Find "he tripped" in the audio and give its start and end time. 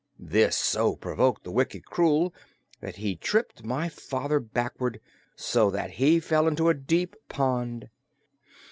2.95-3.63